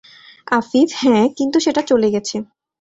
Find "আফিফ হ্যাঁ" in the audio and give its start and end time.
0.51-1.25